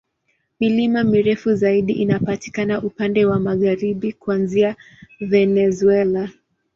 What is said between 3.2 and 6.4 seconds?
wa magharibi, kuanzia Venezuela.